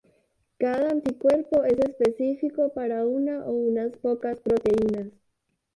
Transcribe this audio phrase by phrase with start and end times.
[0.57, 5.11] Cada anticuerpo es específico para una o unas pocas proteínas.